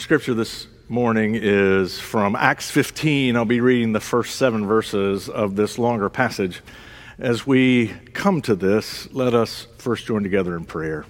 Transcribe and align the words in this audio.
Scripture 0.00 0.32
this 0.32 0.66
morning 0.88 1.34
is 1.34 2.00
from 2.00 2.34
Acts 2.34 2.70
15. 2.70 3.36
I'll 3.36 3.44
be 3.44 3.60
reading 3.60 3.92
the 3.92 4.00
first 4.00 4.36
seven 4.36 4.66
verses 4.66 5.28
of 5.28 5.56
this 5.56 5.78
longer 5.78 6.08
passage. 6.08 6.62
As 7.18 7.46
we 7.46 7.88
come 8.14 8.40
to 8.42 8.54
this, 8.54 9.12
let 9.12 9.34
us 9.34 9.66
first 9.76 10.06
join 10.06 10.22
together 10.22 10.56
in 10.56 10.64
prayer. 10.64 11.04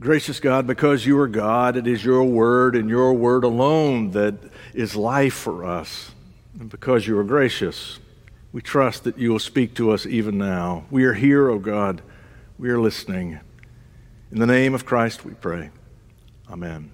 Gracious 0.00 0.40
God, 0.40 0.66
because 0.66 1.06
you 1.06 1.16
are 1.20 1.28
God, 1.28 1.76
it 1.76 1.86
is 1.86 2.04
your 2.04 2.24
word 2.24 2.74
and 2.74 2.90
your 2.90 3.14
word 3.14 3.44
alone 3.44 4.10
that 4.10 4.34
is 4.74 4.96
life 4.96 5.34
for 5.34 5.64
us. 5.64 6.10
And 6.58 6.68
because 6.68 7.06
you 7.06 7.16
are 7.16 7.24
gracious, 7.24 8.00
we 8.52 8.60
trust 8.60 9.04
that 9.04 9.18
you 9.18 9.30
will 9.30 9.38
speak 9.38 9.74
to 9.76 9.92
us 9.92 10.04
even 10.04 10.36
now. 10.36 10.84
We 10.90 11.04
are 11.04 11.14
here, 11.14 11.48
O 11.48 11.54
oh 11.54 11.58
God. 11.60 12.02
We 12.58 12.70
are 12.70 12.80
listening. 12.80 13.38
In 14.32 14.40
the 14.40 14.46
name 14.46 14.74
of 14.74 14.84
Christ 14.84 15.24
we 15.24 15.34
pray. 15.34 15.70
Amen. 16.50 16.90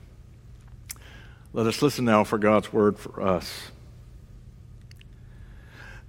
Let 1.52 1.66
us 1.66 1.82
listen 1.82 2.04
now 2.04 2.24
for 2.24 2.38
God's 2.38 2.72
word 2.72 2.98
for 2.98 3.20
us. 3.20 3.70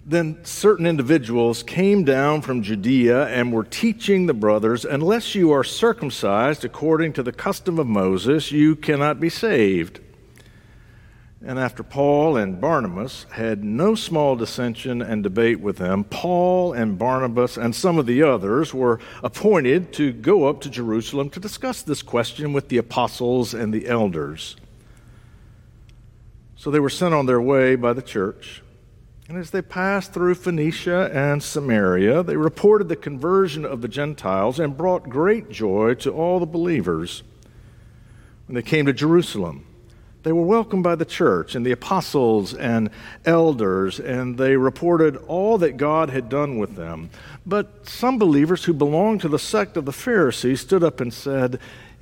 Then 0.05 0.44
certain 0.44 0.86
individuals 0.86 1.64
came 1.64 2.03
down 2.03 2.41
from 2.41 2.61
Judea 2.61 3.27
and 3.27 3.53
were 3.53 3.64
teaching 3.64 4.25
the 4.25 4.33
brothers, 4.33 4.83
Unless 4.83 5.33
you 5.33 5.52
are 5.52 5.64
circumcised 5.64 6.66
according 6.66 7.14
to 7.14 7.23
the 7.23 7.31
custom 7.31 7.80
of 7.80 7.88
Moses, 7.88 8.52
you 8.52 8.75
cannot 8.75 9.19
be 9.19 9.30
saved. 9.30 10.02
And 11.45 11.59
after 11.59 11.83
Paul 11.83 12.38
and 12.38 12.61
Barnabas 12.61 13.25
had 13.31 13.66
no 13.66 13.95
small 13.95 14.38
dissension 14.38 15.02
and 15.02 15.22
debate 15.22 15.59
with 15.59 15.77
them, 15.77 16.05
Paul 16.05 16.72
and 16.72 16.97
Barnabas 16.97 17.58
and 17.58 17.75
some 17.75 17.97
of 17.97 18.05
the 18.05 18.23
others 18.23 18.73
were 18.73 18.99
appointed 19.22 19.91
to 19.94 20.14
go 20.14 20.45
up 20.45 20.61
to 20.61 20.69
Jerusalem 20.69 21.30
to 21.31 21.41
discuss 21.41 21.81
this 21.81 22.02
question 22.02 22.53
with 22.53 22.69
the 22.69 22.77
apostles 22.77 23.53
and 23.53 23.73
the 23.73 23.89
elders. 23.89 24.55
So 26.55 26.71
they 26.71 26.80
were 26.80 26.89
sent 26.89 27.14
on 27.14 27.25
their 27.25 27.41
way 27.41 27.75
by 27.75 27.91
the 27.91 28.02
church. 28.02 28.61
And 29.27 29.38
as 29.38 29.52
they 29.52 29.61
passed 29.61 30.14
through 30.14 30.36
Phoenicia 30.36 31.11
and 31.14 31.44
Samaria, 31.44 32.23
they 32.23 32.38
reported 32.38 32.88
the 32.88 32.95
conversion 32.95 33.66
of 33.66 33.81
the 33.81 33.89
Gentiles 33.89 34.61
and 34.61 34.77
brought 34.77 35.09
great 35.09 35.49
joy 35.49 35.95
to 35.95 36.11
all 36.11 36.39
the 36.39 36.45
believers. 36.45 37.21
When 38.47 38.55
they 38.55 38.61
came 38.61 38.86
to 38.86 38.94
Jerusalem, 38.94 39.66
they 40.24 40.32
were 40.32 40.46
welcomed 40.46 40.84
by 40.84 40.96
the 40.96 41.06
church 41.06 41.54
and 41.54 41.66
the 41.66 41.74
apostles 41.74 42.54
and 42.54 42.90
elders, 43.26 44.00
and 44.00 44.38
they 44.38 44.56
reported 44.56 45.18
all 45.28 45.58
that 45.58 45.78
God 45.78 46.10
had 46.10 46.30
done 46.30 46.58
with 46.58 46.76
them. 46.76 47.10
But 47.46 47.88
some 47.88 48.18
believers 48.18 48.64
who 48.64 48.74
belonged 48.74 49.22
to 49.22 49.30
the 49.30 49.38
sect 49.38 49.76
of 49.76 49.84
the 49.86 49.92
Pharisees 49.92 50.62
stood 50.62 50.84
up 50.84 51.02
and 51.02 51.14
said, 51.14 51.60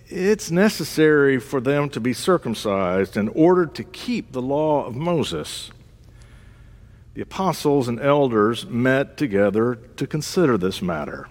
It's 0.08 0.52
necessary 0.52 1.40
for 1.40 1.60
them 1.60 1.90
to 1.90 2.00
be 2.00 2.14
circumcised 2.14 3.18
in 3.18 3.28
order 3.30 3.66
to 3.66 3.84
keep 3.84 4.32
the 4.32 4.42
law 4.42 4.86
of 4.86 4.96
Moses. 4.96 5.72
The 7.16 7.22
apostles 7.22 7.88
and 7.88 8.00
elders 8.00 8.68
met 8.68 9.18
together 9.18 9.76
to 9.98 10.08
consider 10.08 10.58
this 10.58 10.82
matter. 10.82 11.28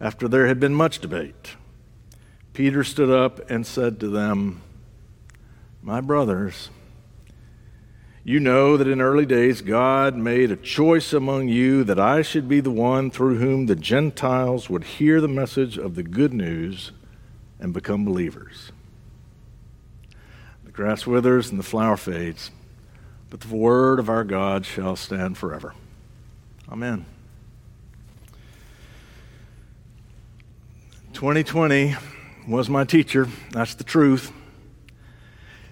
After 0.00 0.26
there 0.26 0.46
had 0.46 0.58
been 0.58 0.74
much 0.74 1.00
debate, 1.00 1.56
Peter 2.54 2.82
stood 2.82 3.10
up 3.10 3.48
and 3.50 3.66
said 3.66 4.00
to 4.00 4.08
them, 4.08 4.62
my 5.82 6.00
brothers, 6.00 6.70
you 8.22 8.38
know 8.38 8.76
that 8.76 8.86
in 8.86 9.00
early 9.00 9.24
days 9.24 9.62
God 9.62 10.14
made 10.14 10.50
a 10.50 10.56
choice 10.56 11.12
among 11.12 11.48
you 11.48 11.84
that 11.84 11.98
I 11.98 12.22
should 12.22 12.48
be 12.48 12.60
the 12.60 12.70
one 12.70 13.10
through 13.10 13.38
whom 13.38 13.66
the 13.66 13.76
Gentiles 13.76 14.68
would 14.68 14.84
hear 14.84 15.20
the 15.20 15.28
message 15.28 15.78
of 15.78 15.94
the 15.94 16.02
good 16.02 16.34
news 16.34 16.92
and 17.58 17.72
become 17.72 18.04
believers. 18.04 18.72
The 20.64 20.70
grass 20.70 21.06
withers 21.06 21.50
and 21.50 21.58
the 21.58 21.64
flower 21.64 21.96
fades, 21.96 22.50
but 23.30 23.40
the 23.40 23.54
word 23.54 23.98
of 23.98 24.10
our 24.10 24.24
God 24.24 24.66
shall 24.66 24.96
stand 24.96 25.38
forever. 25.38 25.74
Amen. 26.70 27.06
2020 31.14 31.96
was 32.46 32.68
my 32.68 32.84
teacher. 32.84 33.28
That's 33.50 33.74
the 33.74 33.84
truth. 33.84 34.32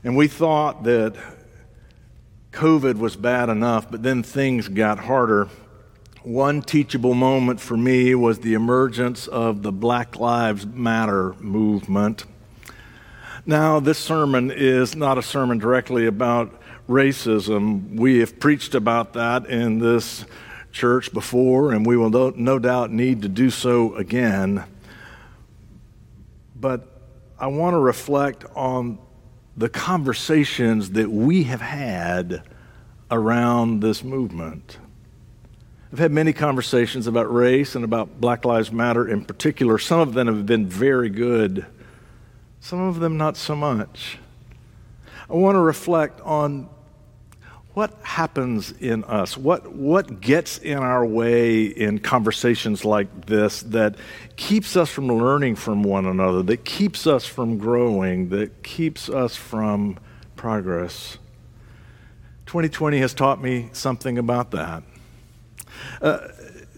And 0.04 0.16
we 0.16 0.28
thought 0.28 0.84
that 0.84 1.16
COVID 2.53 2.98
was 2.98 3.16
bad 3.16 3.48
enough, 3.48 3.91
but 3.91 4.03
then 4.03 4.22
things 4.22 4.69
got 4.69 4.98
harder. 5.00 5.48
One 6.22 6.62
teachable 6.62 7.14
moment 7.14 7.60
for 7.60 7.76
me 7.76 8.14
was 8.14 8.41
the 8.41 8.54
emergence 8.54 9.26
of 9.26 9.62
the 9.62 9.72
Black 9.72 10.16
Lives 10.16 10.66
Matter 10.66 11.34
movement. 11.41 12.25
Now, 13.47 13.81
this 13.81 13.98
sermon 13.98 14.50
is 14.50 14.94
not 14.94 15.19
a 15.19 15.22
sermon 15.22 15.59
directly 15.59 16.06
about 16.06 16.60
racism. 16.88 17.97
We 17.97 18.19
have 18.19 18.38
preached 18.38 18.75
about 18.75 19.15
that 19.15 19.47
in 19.47 19.78
this 19.78 20.25
church 20.70 21.12
before, 21.12 21.72
and 21.72 21.86
we 21.86 21.97
will 21.97 22.10
no, 22.36 22.59
doubt 22.59 22.92
need 22.92 23.22
to 23.22 23.28
do 23.28 23.50
so 23.50 23.94
again. 23.97 24.65
But 26.54 26.86
I 27.38 27.47
want 27.47 27.75
to 27.75 27.78
reflect 27.78 28.44
on 28.54 28.98
the 29.58 29.69
conversations 29.69 30.91
that 30.91 31.10
we 31.10 31.42
have 31.42 31.60
had 31.60 32.44
around 33.10 33.80
this 33.80 34.04
movement. 34.04 34.78
I've 35.92 35.98
had 35.98 36.12
many 36.12 36.32
conversations 36.32 37.08
about 37.08 37.32
race 37.32 37.74
and 37.74 37.84
about 37.84 38.20
Black 38.20 38.44
Lives 38.44 38.70
Matter 38.70 39.08
in 39.08 39.24
particular. 39.24 39.76
Some 39.78 39.98
of 39.98 40.14
them 40.14 40.28
have 40.28 40.47
been 40.47 40.66
very 40.66 41.08
good, 41.08 41.66
some 42.60 42.80
of 42.80 43.00
them 43.00 43.16
not 43.16 43.36
so 43.36 43.56
much. 43.56 44.18
I 45.28 45.32
want 45.32 45.56
to 45.56 45.60
reflect 45.60 46.20
on 46.20 46.68
what 47.78 47.94
happens 48.03 48.72
in 48.72 49.05
us? 49.05 49.37
What, 49.37 49.72
what 49.72 50.21
gets 50.21 50.59
in 50.59 50.78
our 50.78 51.06
way 51.06 51.62
in 51.62 52.00
conversations 52.00 52.84
like 52.84 53.27
this 53.27 53.61
that 53.62 53.94
keeps 54.34 54.77
us 54.77 54.91
from 54.91 55.06
learning 55.06 55.55
from 55.55 55.84
one 55.84 56.05
another, 56.05 56.43
that 56.43 56.65
keeps 56.65 57.06
us 57.06 57.25
from 57.25 57.56
growing, 57.56 58.31
that 58.31 58.65
keeps 58.65 59.09
us 59.09 59.37
from 59.37 59.97
progress? 60.34 61.19
2020 62.47 62.99
has 62.99 63.15
taught 63.15 63.41
me 63.41 63.71
something 63.72 64.19
about 64.19 64.50
that. 64.50 64.83
Uh, 66.03 66.27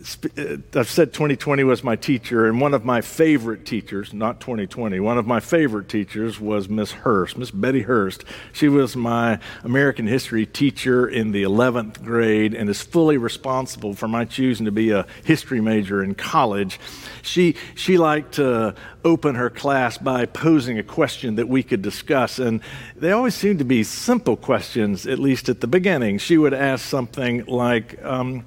I've 0.01 0.89
said 0.89 1.13
2020 1.13 1.63
was 1.65 1.85
my 1.85 1.95
teacher, 1.95 2.47
and 2.47 2.59
one 2.59 2.73
of 2.73 2.87
my 2.87 3.03
favorite 3.03 3.67
teachers, 3.67 4.15
not 4.15 4.41
2020, 4.41 4.99
one 4.99 5.19
of 5.19 5.27
my 5.27 5.41
favorite 5.41 5.91
teachers 5.91 6.41
was 6.41 6.71
Miss 6.71 6.91
Hurst, 6.93 7.37
Miss 7.37 7.51
Betty 7.51 7.83
Hurst. 7.83 8.25
She 8.53 8.69
was 8.69 8.97
my 8.97 9.39
American 9.63 10.07
history 10.07 10.47
teacher 10.47 11.07
in 11.07 11.33
the 11.33 11.43
11th 11.43 12.03
grade 12.03 12.55
and 12.55 12.71
is 12.71 12.81
fully 12.81 13.19
responsible 13.19 13.93
for 13.93 14.09
my 14.09 14.25
choosing 14.25 14.65
to 14.65 14.73
be 14.73 14.91
a 14.91 15.07
history 15.25 15.61
major 15.61 16.03
in 16.03 16.15
college. 16.15 16.81
She, 17.21 17.57
she 17.75 17.99
liked 17.99 18.35
to 18.35 18.75
open 19.05 19.35
her 19.35 19.51
class 19.51 19.99
by 19.99 20.25
posing 20.25 20.79
a 20.79 20.83
question 20.83 21.35
that 21.35 21.49
we 21.49 21.63
could 21.63 21.83
discuss, 21.83 22.39
and 22.39 22.63
they 22.97 23.13
always 23.13 23.35
seemed 23.35 23.59
to 23.59 23.67
be 23.67 23.85
simple 23.85 24.37
questions, 24.37 25.07
at 25.07 25.19
least 25.19 25.51
at 25.51 25.61
the 25.61 25.67
beginning. 25.67 26.17
She 26.17 26.39
would 26.39 26.55
ask 26.55 26.87
something 26.87 27.45
like, 27.45 28.03
um, 28.03 28.47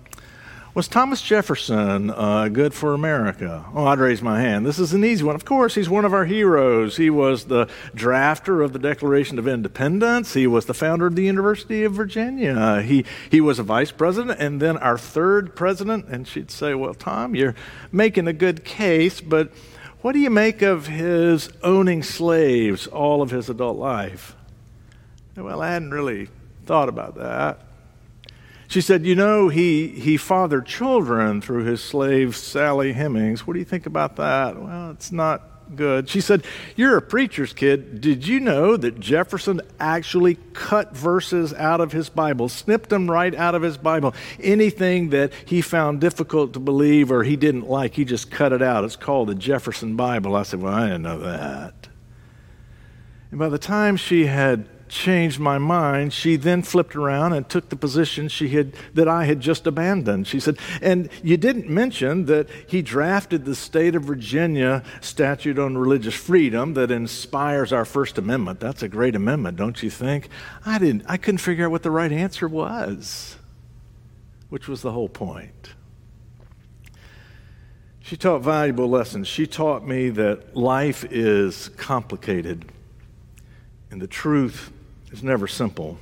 was 0.74 0.88
Thomas 0.88 1.22
Jefferson 1.22 2.10
uh, 2.10 2.48
good 2.48 2.74
for 2.74 2.94
America? 2.94 3.64
Oh, 3.76 3.86
I'd 3.86 4.00
raise 4.00 4.24
my 4.24 4.42
hand. 4.42 4.66
This 4.66 4.80
is 4.80 4.92
an 4.94 5.06
easy 5.06 5.24
one. 5.24 5.36
Of 5.36 5.46
course, 5.46 5.76
he's 5.76 5.88
one 5.88 6.04
of 6.04 6.14
our 6.14 6.26
heroes. 6.26 6.98
He 6.98 7.12
was 7.12 7.46
the 7.46 7.68
drafter 7.96 8.64
of 8.66 8.74
the 8.74 8.80
Declaration 8.80 9.38
of 9.38 9.48
Independence. 9.48 10.34
He 10.34 10.48
was 10.48 10.66
the 10.66 10.74
founder 10.74 11.06
of 11.06 11.16
the 11.16 11.24
University 11.24 11.84
of 11.84 11.94
Virginia. 11.94 12.82
He, 12.82 13.06
he 13.30 13.40
was 13.40 13.60
a 13.60 13.64
vice 13.64 13.92
president 13.92 14.40
and 14.40 14.60
then 14.60 14.78
our 14.78 14.98
third 14.98 15.56
president. 15.56 16.08
And 16.08 16.28
she'd 16.28 16.50
say, 16.50 16.74
Well, 16.74 16.96
Tom, 16.96 17.36
you're 17.36 17.56
making 17.92 18.28
a 18.28 18.34
good 18.34 18.66
case, 18.66 19.22
but 19.22 19.52
what 20.02 20.14
do 20.14 20.20
you 20.20 20.32
make 20.32 20.64
of 20.64 20.88
his 20.88 21.50
owning 21.62 22.02
slaves 22.02 22.88
all 22.88 23.22
of 23.22 23.30
his 23.30 23.48
adult 23.48 23.78
life? 23.78 24.36
Well, 25.38 25.62
I 25.62 25.70
hadn't 25.72 25.92
really 25.92 26.30
thought 26.66 26.90
about 26.90 27.16
that. 27.16 27.60
She 28.74 28.82
said, 28.82 29.06
You 29.06 29.14
know, 29.14 29.50
he, 29.50 29.90
he 29.90 30.18
fathered 30.18 30.66
children 30.66 31.42
through 31.42 31.66
his 31.66 31.80
slave, 31.80 32.36
Sally 32.36 32.94
Hemings. 32.94 33.46
What 33.46 33.54
do 33.54 33.60
you 33.60 33.66
think 33.66 33.86
about 33.86 34.16
that? 34.16 34.60
Well, 34.60 34.90
it's 34.90 35.12
not 35.12 35.76
good. 35.76 36.10
She 36.10 36.20
said, 36.20 36.44
You're 36.76 36.98
a 36.98 37.02
preacher's 37.04 37.54
kid. 37.54 38.02
Did 38.02 38.26
you 38.28 38.40
know 38.40 38.76
that 38.76 39.00
Jefferson 39.00 39.62
actually 39.80 40.40
cut 40.54 40.98
verses 40.98 41.54
out 41.54 41.82
of 41.82 41.92
his 41.92 42.10
Bible, 42.10 42.50
snipped 42.50 42.90
them 42.90 43.12
right 43.12 43.36
out 43.36 43.54
of 43.54 43.62
his 43.62 43.78
Bible? 43.78 44.16
Anything 44.40 45.12
that 45.12 45.34
he 45.46 45.62
found 45.62 46.02
difficult 46.02 46.54
to 46.54 46.60
believe 46.60 47.12
or 47.12 47.22
he 47.22 47.36
didn't 47.36 47.70
like, 47.70 47.94
he 47.94 48.04
just 48.04 48.32
cut 48.32 48.52
it 48.54 48.64
out. 48.64 48.84
It's 48.84 48.96
called 48.96 49.30
the 49.30 49.36
Jefferson 49.36 49.96
Bible. 49.96 50.36
I 50.36 50.42
said, 50.42 50.64
Well, 50.64 50.74
I 50.74 50.88
didn't 50.88 51.04
know 51.04 51.20
that. 51.20 51.90
And 53.30 53.38
by 53.38 53.50
the 53.50 53.60
time 53.60 53.98
she 53.98 54.26
had 54.26 54.68
changed 54.94 55.40
my 55.40 55.58
mind, 55.58 56.14
she 56.14 56.36
then 56.36 56.62
flipped 56.62 56.96
around 56.96 57.34
and 57.34 57.50
took 57.50 57.70
the 57.70 57.76
position 57.76 58.28
she 58.28 58.50
had 58.50 58.74
that 58.94 59.08
I 59.08 59.26
had 59.26 59.42
just 59.42 59.66
abandoned. 59.66 60.28
She 60.28 60.40
said, 60.40 60.58
"And 60.82 61.10
you 61.24 61.36
didn't 61.36 61.70
mention 61.70 62.26
that 62.26 62.48
he 62.68 62.82
drafted 62.82 63.44
the 63.44 63.56
state 63.56 63.96
of 63.96 64.04
Virginia 64.04 64.84
statute 65.02 65.58
on 65.58 65.78
religious 65.78 66.14
freedom 66.14 66.76
that 66.76 66.92
inspires 66.92 67.74
our 67.74 67.86
First 67.86 68.18
Amendment. 68.18 68.60
That's 68.60 68.84
a 68.84 68.88
great 68.88 69.16
amendment, 69.16 69.58
don't 69.58 69.82
you 69.82 69.90
think?" 69.90 70.30
I 70.66 70.78
didn't 70.78 71.04
I 71.08 71.18
couldn't 71.18 71.40
figure 71.40 71.66
out 71.66 71.72
what 71.72 71.84
the 71.84 71.92
right 71.92 72.12
answer 72.12 72.48
was, 72.48 73.38
which 74.50 74.68
was 74.68 74.84
the 74.84 74.92
whole 74.92 75.10
point. 75.10 75.74
She 78.00 78.16
taught 78.16 78.44
valuable 78.44 78.90
lessons. 78.90 79.28
She 79.28 79.48
taught 79.48 79.88
me 79.88 80.10
that 80.10 80.56
life 80.56 81.04
is 81.10 81.70
complicated 81.78 82.66
and 83.90 84.02
the 84.02 84.08
truth 84.08 84.72
is 85.14 85.24
never 85.24 85.48
simple. 85.48 86.00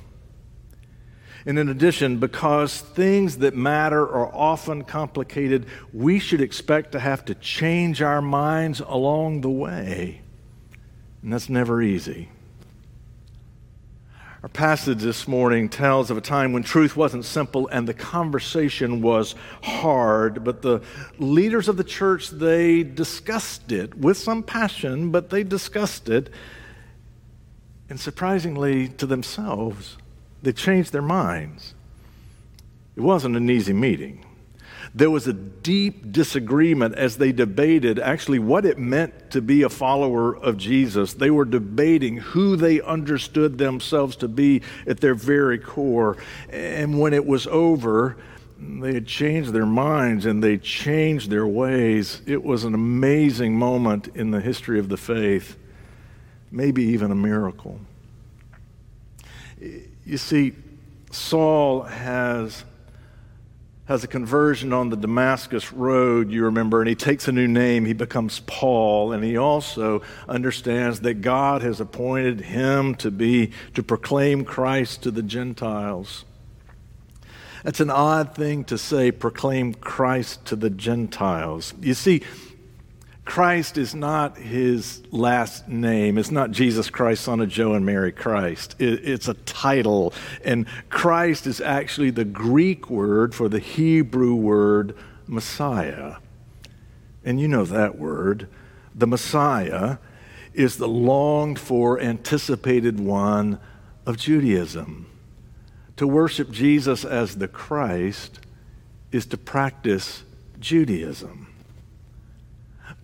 And 1.44 1.58
in 1.58 1.68
addition, 1.68 2.18
because 2.18 2.80
things 2.80 3.38
that 3.38 3.54
matter 3.54 4.02
are 4.02 4.32
often 4.32 4.84
complicated, 4.84 5.66
we 5.92 6.18
should 6.18 6.40
expect 6.40 6.92
to 6.92 7.00
have 7.00 7.24
to 7.26 7.34
change 7.34 8.00
our 8.00 8.22
minds 8.22 8.80
along 8.80 9.42
the 9.42 9.50
way. 9.50 10.22
And 11.22 11.32
that's 11.32 11.48
never 11.48 11.82
easy. 11.82 12.30
Our 14.42 14.48
passage 14.48 15.02
this 15.02 15.28
morning 15.28 15.68
tells 15.68 16.10
of 16.10 16.16
a 16.16 16.20
time 16.20 16.52
when 16.52 16.64
truth 16.64 16.96
wasn't 16.96 17.24
simple 17.24 17.68
and 17.68 17.86
the 17.86 17.94
conversation 17.94 19.00
was 19.00 19.36
hard, 19.62 20.42
but 20.42 20.62
the 20.62 20.80
leaders 21.18 21.68
of 21.68 21.76
the 21.76 21.84
church, 21.84 22.30
they 22.30 22.82
discussed 22.82 23.70
it 23.70 23.96
with 23.96 24.16
some 24.16 24.42
passion, 24.42 25.10
but 25.10 25.30
they 25.30 25.44
discussed 25.44 26.08
it 26.08 26.28
and 27.92 28.00
surprisingly 28.00 28.88
to 28.88 29.04
themselves, 29.04 29.98
they 30.40 30.50
changed 30.50 30.92
their 30.92 31.02
minds. 31.02 31.74
It 32.96 33.02
wasn't 33.02 33.36
an 33.36 33.50
easy 33.50 33.74
meeting. 33.74 34.24
There 34.94 35.10
was 35.10 35.28
a 35.28 35.34
deep 35.34 36.10
disagreement 36.10 36.94
as 36.94 37.18
they 37.18 37.32
debated 37.32 37.98
actually 37.98 38.38
what 38.38 38.64
it 38.64 38.78
meant 38.78 39.32
to 39.32 39.42
be 39.42 39.62
a 39.62 39.68
follower 39.68 40.34
of 40.34 40.56
Jesus. 40.56 41.12
They 41.12 41.30
were 41.30 41.44
debating 41.44 42.16
who 42.16 42.56
they 42.56 42.80
understood 42.80 43.58
themselves 43.58 44.16
to 44.16 44.28
be 44.28 44.62
at 44.86 45.00
their 45.00 45.14
very 45.14 45.58
core. 45.58 46.16
And 46.48 46.98
when 46.98 47.12
it 47.12 47.26
was 47.26 47.46
over, 47.46 48.16
they 48.58 48.94
had 48.94 49.06
changed 49.06 49.52
their 49.52 49.66
minds 49.66 50.24
and 50.24 50.42
they 50.42 50.56
changed 50.56 51.28
their 51.28 51.46
ways. 51.46 52.22
It 52.24 52.42
was 52.42 52.64
an 52.64 52.72
amazing 52.72 53.58
moment 53.58 54.08
in 54.14 54.30
the 54.30 54.40
history 54.40 54.78
of 54.78 54.88
the 54.88 54.96
faith 54.96 55.58
maybe 56.52 56.84
even 56.84 57.10
a 57.10 57.14
miracle. 57.14 57.80
You 60.04 60.18
see, 60.18 60.52
Saul 61.10 61.82
has, 61.82 62.64
has 63.86 64.04
a 64.04 64.06
conversion 64.06 64.72
on 64.72 64.90
the 64.90 64.96
Damascus 64.96 65.72
Road, 65.72 66.30
you 66.30 66.44
remember, 66.44 66.80
and 66.80 66.88
he 66.88 66.94
takes 66.94 67.26
a 67.28 67.32
new 67.32 67.48
name. 67.48 67.84
He 67.84 67.92
becomes 67.92 68.40
Paul, 68.40 69.12
and 69.12 69.24
he 69.24 69.36
also 69.36 70.02
understands 70.28 71.00
that 71.00 71.14
God 71.14 71.62
has 71.62 71.80
appointed 71.80 72.40
him 72.40 72.94
to 72.96 73.10
be, 73.10 73.52
to 73.74 73.82
proclaim 73.82 74.44
Christ 74.44 75.02
to 75.04 75.10
the 75.10 75.22
Gentiles. 75.22 76.24
That's 77.64 77.80
an 77.80 77.90
odd 77.90 78.34
thing 78.34 78.64
to 78.64 78.78
say, 78.78 79.12
proclaim 79.12 79.74
Christ 79.74 80.44
to 80.46 80.56
the 80.56 80.70
Gentiles. 80.70 81.74
You 81.80 81.94
see, 81.94 82.22
Christ 83.24 83.78
is 83.78 83.94
not 83.94 84.36
his 84.36 85.02
last 85.12 85.68
name. 85.68 86.18
It's 86.18 86.32
not 86.32 86.50
Jesus 86.50 86.90
Christ, 86.90 87.22
son 87.22 87.40
of 87.40 87.48
Joe 87.48 87.74
and 87.74 87.86
Mary 87.86 88.10
Christ. 88.10 88.74
It's 88.80 89.28
a 89.28 89.34
title. 89.34 90.12
And 90.44 90.66
Christ 90.88 91.46
is 91.46 91.60
actually 91.60 92.10
the 92.10 92.24
Greek 92.24 92.90
word 92.90 93.34
for 93.34 93.48
the 93.48 93.60
Hebrew 93.60 94.34
word 94.34 94.96
Messiah. 95.26 96.16
And 97.24 97.40
you 97.40 97.46
know 97.46 97.64
that 97.64 97.96
word. 97.96 98.48
The 98.94 99.06
Messiah 99.06 99.98
is 100.52 100.76
the 100.76 100.88
longed 100.88 101.60
for, 101.60 102.00
anticipated 102.00 102.98
one 102.98 103.60
of 104.04 104.16
Judaism. 104.16 105.06
To 105.96 106.06
worship 106.08 106.50
Jesus 106.50 107.04
as 107.04 107.36
the 107.36 107.48
Christ 107.48 108.40
is 109.12 109.26
to 109.26 109.38
practice 109.38 110.24
Judaism. 110.58 111.51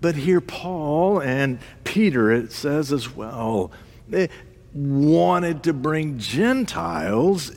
But 0.00 0.14
here, 0.14 0.40
Paul 0.40 1.20
and 1.20 1.58
Peter, 1.84 2.30
it 2.30 2.52
says 2.52 2.92
as 2.92 3.14
well, 3.14 3.72
they 4.08 4.28
wanted 4.72 5.64
to 5.64 5.72
bring 5.72 6.18
Gentiles 6.18 7.52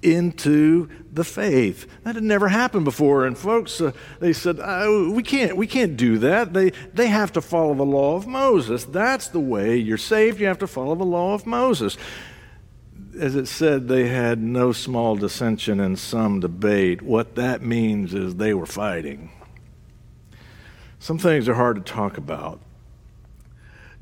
into 0.00 0.88
the 1.12 1.24
faith. 1.24 1.86
That 2.02 2.16
had 2.16 2.24
never 2.24 2.48
happened 2.48 2.84
before. 2.84 3.24
And 3.24 3.38
folks, 3.38 3.80
uh, 3.80 3.92
they 4.18 4.32
said, 4.32 4.58
oh, 4.60 5.10
we, 5.10 5.22
can't, 5.22 5.56
we 5.56 5.66
can't 5.66 5.96
do 5.96 6.18
that. 6.18 6.52
They, 6.52 6.70
they 6.92 7.06
have 7.06 7.32
to 7.34 7.40
follow 7.40 7.74
the 7.74 7.84
law 7.84 8.16
of 8.16 8.26
Moses. 8.26 8.84
That's 8.84 9.28
the 9.28 9.40
way 9.40 9.76
you're 9.76 9.98
saved. 9.98 10.40
You 10.40 10.46
have 10.46 10.58
to 10.58 10.66
follow 10.66 10.94
the 10.94 11.04
law 11.04 11.34
of 11.34 11.46
Moses. 11.46 11.96
As 13.18 13.36
it 13.36 13.46
said, 13.46 13.88
they 13.88 14.08
had 14.08 14.40
no 14.40 14.72
small 14.72 15.16
dissension 15.16 15.78
and 15.78 15.98
some 15.98 16.40
debate. 16.40 17.02
What 17.02 17.34
that 17.36 17.62
means 17.62 18.14
is 18.14 18.36
they 18.36 18.54
were 18.54 18.66
fighting. 18.66 19.30
Some 21.02 21.18
things 21.18 21.48
are 21.48 21.54
hard 21.54 21.84
to 21.84 21.92
talk 21.92 22.16
about. 22.16 22.60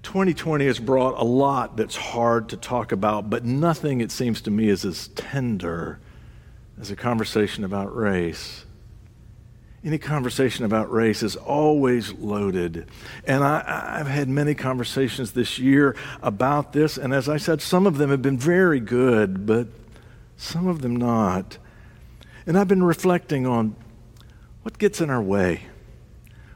2020 0.03 0.67
has 0.67 0.79
brought 0.79 1.19
a 1.19 1.25
lot 1.25 1.75
that's 1.79 1.97
hard 1.97 2.51
to 2.51 2.59
talk 2.59 2.93
about, 2.93 3.31
but 3.31 3.43
nothing, 3.43 4.03
it 4.03 4.13
seems 4.13 4.43
to 4.43 4.51
me, 4.51 4.69
is 4.69 4.85
as 4.85 5.09
tender 5.09 5.99
as 6.79 6.91
a 6.91 6.97
conversation 6.97 7.65
about 7.65 7.97
race. 7.97 8.67
Any 9.83 9.97
conversation 9.97 10.67
about 10.67 10.93
race 10.93 11.23
is 11.23 11.37
always 11.37 12.13
loaded. 12.13 12.87
And 13.25 13.43
I, 13.45 13.97
have 13.97 14.07
had 14.07 14.29
many 14.29 14.55
conversations 14.55 15.33
this 15.33 15.59
year 15.59 15.97
about 16.21 16.75
this, 16.75 16.99
and 16.99 17.15
as 17.15 17.31
I 17.31 17.39
said, 17.39 17.63
some 17.63 17.87
of 17.87 17.97
them 17.97 18.11
have 18.11 18.21
been 18.21 18.37
very 18.37 18.79
good, 18.79 19.47
but 19.47 19.69
some 20.37 20.69
of 20.69 20.83
them 20.83 20.97
not. 20.97 21.57
And 22.47 22.59
I've 22.59 22.69
been 22.69 22.83
reflecting 22.83 23.47
on 23.47 23.75
what 24.65 24.77
gets 24.77 25.01
in 25.01 25.09
our 25.09 25.23
way. 25.23 25.63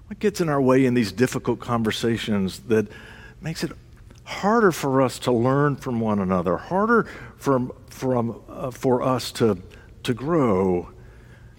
What 0.06 0.18
gets 0.18 0.40
in 0.40 0.48
our 0.48 0.60
way 0.60 0.84
in 0.84 0.94
these 0.94 1.12
difficult 1.12 1.60
conversations 1.60 2.60
that 2.60 2.88
makes 3.40 3.64
it 3.64 3.72
harder 4.24 4.70
for 4.70 5.00
us 5.00 5.18
to 5.20 5.32
learn 5.32 5.76
from 5.76 6.00
one 6.00 6.18
another, 6.18 6.56
harder 6.56 7.04
from, 7.36 7.72
from, 7.88 8.42
uh, 8.48 8.70
for 8.70 9.02
us 9.02 9.32
to, 9.32 9.58
to 10.02 10.14
grow, 10.14 10.90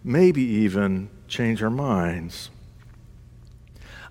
maybe 0.04 0.44
even 0.44 1.10
change 1.28 1.64
our 1.64 1.70
minds? 1.72 2.52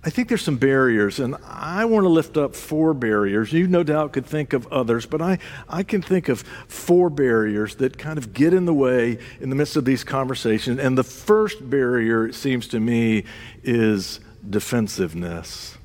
I 0.07 0.11
think 0.11 0.29
there's 0.29 0.43
some 0.43 0.59
barriers, 0.59 1.19
and 1.19 1.35
I 1.47 1.87
want 1.87 2.05
to 2.05 2.11
lift 2.11 2.37
up 2.37 2.55
four 2.55 2.93
barriers. 2.93 3.55
You 3.55 3.67
no 3.67 3.83
doubt 3.83 4.13
could 4.13 4.27
think 4.27 4.53
of 4.53 4.67
others, 4.71 5.07
but 5.07 5.23
I, 5.23 5.39
I 5.67 5.83
can 5.83 6.03
think 6.03 6.29
of 6.29 6.43
four 6.69 7.09
barriers 7.09 7.77
that 7.77 7.97
kind 7.97 8.19
of 8.19 8.35
get 8.35 8.53
in 8.53 8.67
the 8.67 8.75
way 8.75 9.19
in 9.41 9.49
the 9.49 9.57
midst 9.57 9.77
of 9.77 9.87
these 9.87 10.05
conversations. 10.05 10.79
And 10.79 10.99
the 10.99 11.05
first 11.05 11.71
barrier, 11.71 12.27
it 12.27 12.35
seems 12.35 12.69
to 12.69 12.81
me, 12.81 13.25
is 13.63 14.21
defensiveness. 14.49 15.79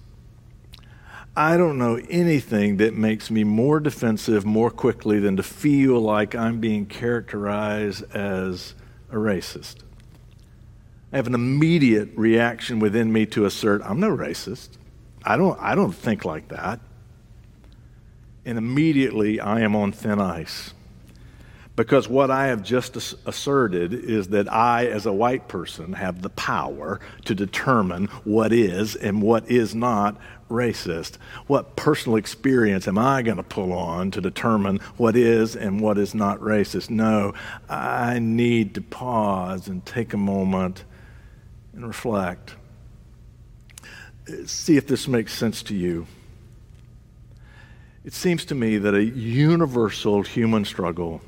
I 1.36 1.58
don't 1.58 1.78
know 1.78 2.00
anything 2.10 2.78
that 2.78 2.94
makes 2.94 3.32
me 3.32 3.44
more 3.44 3.80
defensive 3.80 4.46
more 4.46 4.70
quickly 4.70 5.20
than 5.20 5.38
to 5.38 5.44
feel 5.44 6.00
like 6.00 6.36
I'm 6.36 6.60
being 6.60 6.86
characterized 6.86 8.04
as 8.13 8.74
a 9.10 9.16
racist. 9.16 9.78
I 11.12 11.16
have 11.16 11.28
an 11.28 11.36
immediate 11.36 12.10
reaction 12.16 12.80
within 12.80 13.13
me 13.13 13.25
to 13.28 13.46
assert, 13.46 13.82
I'm 13.84 14.00
no 14.00 14.10
racist. 14.10 14.70
I 15.24 15.38
don't, 15.38 15.60
I 15.60 15.75
don't 15.75 15.94
think 15.94 16.25
like 16.25 16.50
that. 16.50 16.80
And 18.46 18.58
immediately 18.58 19.39
I 19.39 19.62
am 19.62 19.75
on 19.75 19.92
thin 19.92 20.20
ice. 20.20 20.74
Because 21.79 22.09
what 22.09 22.29
I 22.29 22.48
have 22.48 22.62
just 22.62 22.98
asserted 23.25 23.93
is 23.93 24.27
that 24.27 24.51
I, 24.51 24.88
as 24.88 25.05
a 25.05 25.13
white 25.13 25.48
person, 25.48 25.93
have 25.93 26.21
the 26.21 26.29
power 26.29 27.00
to 27.24 27.33
determine 27.33 28.07
what 28.25 28.51
is 28.51 28.98
and 28.98 29.21
what 29.21 29.50
is 29.50 29.74
not 29.74 30.17
racist. 30.50 31.15
What 31.48 31.77
personal 31.77 32.17
experience 32.17 32.86
am 32.86 32.98
I 32.98 33.21
going 33.21 33.38
to 33.38 33.43
pull 33.43 33.71
on 33.71 34.12
to 34.12 34.19
determine 34.19 34.81
what 34.98 35.15
is 35.15 35.55
and 35.55 35.79
what 35.79 35.98
is 35.98 36.13
not 36.13 36.41
racist? 36.41 36.89
No, 36.89 37.33
I 37.69 38.19
need 38.19 38.75
to 38.75 38.81
pause 38.81 39.69
and 39.69 39.86
take 39.86 40.12
a 40.12 40.17
moment 40.17 40.83
and 41.71 41.88
reflect. 41.88 42.55
See 44.45 44.75
if 44.75 44.86
this 44.86 45.07
makes 45.07 45.33
sense 45.33 45.63
to 45.63 45.74
you. 45.74 46.07
It 48.03 48.12
seems 48.12 48.43
to 48.45 48.55
me 48.55 48.79
that 48.79 48.93
a 48.93 49.05
universal 49.05 50.24
human 50.24 50.65
struggle 50.65 51.21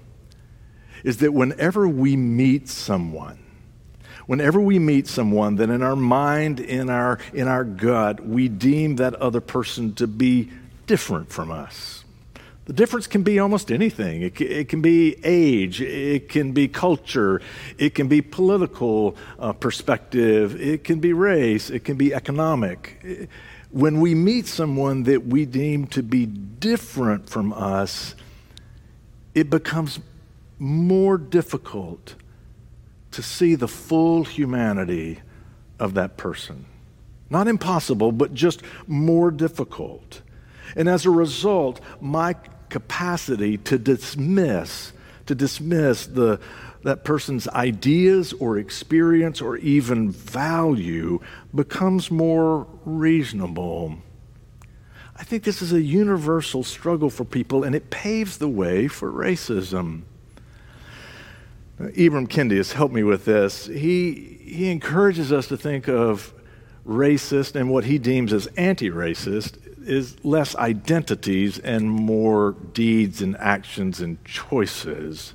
is 1.04 1.18
that 1.18 1.34
whenever 1.34 1.88
we 1.88 2.16
meet 2.16 2.68
someone, 2.68 3.40
whenever 4.28 4.60
we 4.60 4.80
meet 4.80 5.08
someone 5.08 5.56
that 5.56 5.70
in 5.70 5.82
our 5.82 5.96
mind, 5.96 6.60
in 6.60 6.90
our, 6.90 7.20
in 7.34 7.48
our 7.48 7.64
gut, 7.64 8.26
we 8.26 8.48
deem 8.48 8.96
that 8.98 9.14
other 9.16 9.42
person 9.42 9.94
to 9.96 10.08
be 10.08 10.50
different 10.88 11.32
from 11.32 11.52
us. 11.52 12.04
The 12.66 12.74
difference 12.74 13.08
can 13.08 13.24
be 13.24 13.40
almost 13.40 13.72
anything. 13.72 14.22
It, 14.22 14.40
it 14.40 14.70
can 14.70 14.82
be 14.82 15.18
age, 15.24 15.82
it 15.82 16.30
can 16.30 16.54
be 16.54 16.68
culture, 16.68 17.42
it 17.78 17.96
can 17.96 18.08
be 18.08 18.22
political 18.22 19.18
uh, 19.40 19.52
perspective, 19.54 20.62
it 20.62 20.84
can 20.84 21.00
be 21.00 21.12
race, 21.12 21.70
it 21.70 21.84
can 21.84 21.98
be 21.98 22.14
economic. 22.14 23.30
When 23.72 24.00
we 24.00 24.16
meet 24.16 24.48
someone 24.48 25.04
that 25.04 25.26
we 25.26 25.46
deem 25.46 25.88
to 25.88 26.04
be 26.04 26.26
different 26.26 27.30
from 27.30 27.52
us, 27.52 28.16
it 29.34 29.50
becomes 29.50 30.00
more 30.62 31.18
difficult 31.18 32.14
to 33.10 33.24
see 33.24 33.56
the 33.56 33.68
full 33.68 34.24
humanity 34.24 35.20
of 35.80 35.96
that 35.96 36.18
person. 36.18 36.66
Not 37.32 37.48
impossible, 37.48 38.12
but 38.12 38.36
just 38.36 38.62
more 38.86 39.32
difficult. 39.32 40.22
And 40.76 40.88
as 40.88 41.08
a 41.08 41.10
result, 41.10 41.82
my 42.00 42.36
capacity 42.70 43.58
to 43.58 43.80
dismiss, 43.80 44.94
to 45.26 45.34
dismiss 45.34 46.06
the, 46.06 46.40
that 46.84 47.04
person's 47.06 47.48
ideas 47.48 48.32
or 48.34 48.60
experience 48.60 49.42
or 49.42 49.58
even 49.58 50.12
value 50.12 51.20
becomes 51.56 52.12
more 52.12 52.68
reasonable. 52.86 53.98
I 55.18 55.24
think 55.24 55.44
this 55.44 55.64
is 55.64 55.74
a 55.74 55.82
universal 55.82 56.64
struggle 56.64 57.10
for 57.10 57.26
people, 57.26 57.64
and 57.64 57.74
it 57.74 57.90
paves 57.90 58.38
the 58.38 58.48
way 58.48 58.88
for 58.88 59.12
racism. 59.12 60.04
Uh, 61.82 61.86
Ibram 61.92 62.28
Kendi 62.28 62.58
has 62.58 62.74
helped 62.74 62.94
me 62.94 63.02
with 63.02 63.26
this. 63.26 63.66
He, 63.66 64.40
he 64.44 64.70
encourages 64.70 65.32
us 65.32 65.48
to 65.48 65.58
think 65.58 65.88
of 65.88 66.34
racist 66.86 67.56
and 67.56 67.72
what 67.72 67.86
he 67.86 67.98
deems 67.98 68.34
as 68.34 68.48
anti 68.58 68.90
racist 68.90 69.58
is 69.88 70.24
less 70.24 70.56
identities 70.58 71.58
and 71.58 71.90
more 71.90 72.52
deeds 72.74 73.22
and 73.22 73.36
actions 73.38 74.00
and 74.00 74.24
choices. 74.24 75.34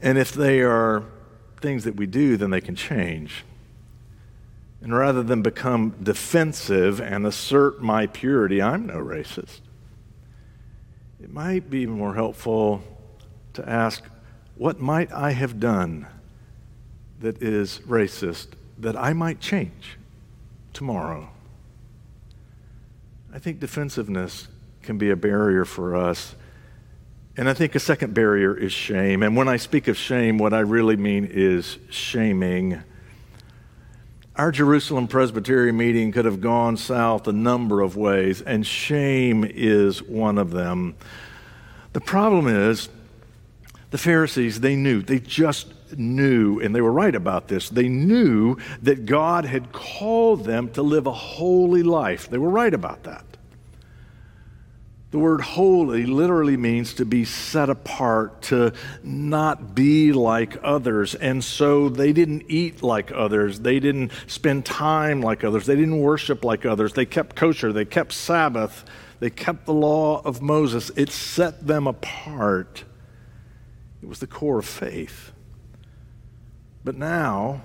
And 0.00 0.16
if 0.16 0.32
they 0.32 0.60
are 0.60 1.04
things 1.60 1.84
that 1.84 1.96
we 1.96 2.06
do, 2.06 2.38
then 2.38 2.50
they 2.50 2.62
can 2.62 2.74
change. 2.74 3.44
And 4.80 4.96
rather 4.96 5.22
than 5.22 5.42
become 5.42 5.94
defensive 6.02 7.00
and 7.00 7.26
assert 7.26 7.82
my 7.82 8.06
purity, 8.06 8.62
I'm 8.62 8.86
no 8.86 8.96
racist, 8.96 9.60
it 11.22 11.30
might 11.30 11.68
be 11.68 11.86
more 11.86 12.14
helpful 12.14 12.82
to 13.52 13.68
ask 13.68 14.04
what 14.62 14.78
might 14.78 15.10
I 15.10 15.32
have 15.32 15.58
done 15.58 16.06
that 17.18 17.42
is 17.42 17.80
racist 17.80 18.46
that 18.78 18.96
I 18.96 19.12
might 19.12 19.40
change 19.40 19.98
tomorrow? 20.72 21.30
I 23.34 23.40
think 23.40 23.58
defensiveness 23.58 24.46
can 24.80 24.98
be 24.98 25.10
a 25.10 25.16
barrier 25.16 25.64
for 25.64 25.96
us. 25.96 26.36
And 27.36 27.48
I 27.48 27.54
think 27.54 27.74
a 27.74 27.80
second 27.80 28.14
barrier 28.14 28.56
is 28.56 28.72
shame. 28.72 29.24
And 29.24 29.34
when 29.36 29.48
I 29.48 29.56
speak 29.56 29.88
of 29.88 29.96
shame, 29.96 30.38
what 30.38 30.54
I 30.54 30.60
really 30.60 30.96
mean 30.96 31.28
is 31.28 31.78
shaming. 31.90 32.84
Our 34.36 34.52
Jerusalem 34.52 35.08
Presbyterian 35.08 35.76
meeting 35.76 36.12
could 36.12 36.24
have 36.24 36.40
gone 36.40 36.76
south 36.76 37.26
a 37.26 37.32
number 37.32 37.80
of 37.80 37.96
ways, 37.96 38.40
and 38.40 38.64
shame 38.64 39.44
is 39.44 40.00
one 40.04 40.38
of 40.38 40.52
them. 40.52 40.94
The 41.94 42.00
problem 42.00 42.46
is, 42.46 42.88
the 43.92 43.98
Pharisees, 43.98 44.60
they 44.60 44.74
knew, 44.74 45.02
they 45.02 45.20
just 45.20 45.66
knew, 45.96 46.58
and 46.60 46.74
they 46.74 46.80
were 46.80 46.90
right 46.90 47.14
about 47.14 47.48
this. 47.48 47.68
They 47.68 47.88
knew 47.88 48.56
that 48.80 49.04
God 49.04 49.44
had 49.44 49.70
called 49.70 50.46
them 50.46 50.70
to 50.70 50.82
live 50.82 51.06
a 51.06 51.12
holy 51.12 51.82
life. 51.82 52.28
They 52.30 52.38
were 52.38 52.48
right 52.48 52.72
about 52.72 53.02
that. 53.04 53.24
The 55.10 55.18
word 55.18 55.42
holy 55.42 56.06
literally 56.06 56.56
means 56.56 56.94
to 56.94 57.04
be 57.04 57.26
set 57.26 57.68
apart, 57.68 58.40
to 58.44 58.72
not 59.02 59.74
be 59.74 60.14
like 60.14 60.56
others. 60.62 61.14
And 61.14 61.44
so 61.44 61.90
they 61.90 62.14
didn't 62.14 62.44
eat 62.48 62.82
like 62.82 63.12
others. 63.12 63.60
They 63.60 63.78
didn't 63.78 64.12
spend 64.26 64.64
time 64.64 65.20
like 65.20 65.44
others. 65.44 65.66
They 65.66 65.76
didn't 65.76 66.00
worship 66.00 66.46
like 66.46 66.64
others. 66.64 66.94
They 66.94 67.04
kept 67.04 67.36
kosher. 67.36 67.74
They 67.74 67.84
kept 67.84 68.14
Sabbath. 68.14 68.86
They 69.20 69.28
kept 69.28 69.66
the 69.66 69.74
law 69.74 70.22
of 70.24 70.40
Moses. 70.40 70.90
It 70.96 71.10
set 71.10 71.66
them 71.66 71.86
apart. 71.86 72.84
It 74.02 74.08
was 74.08 74.18
the 74.18 74.26
core 74.26 74.58
of 74.58 74.66
faith. 74.66 75.32
But 76.84 76.96
now 76.96 77.62